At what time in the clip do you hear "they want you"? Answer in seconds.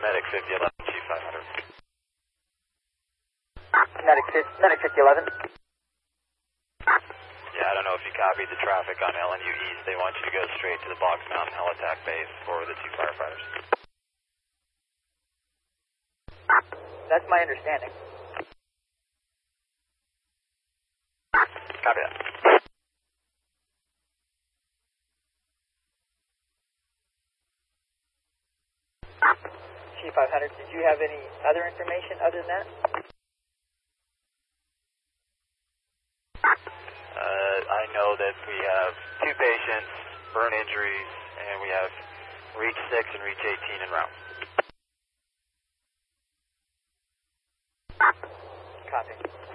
9.84-10.24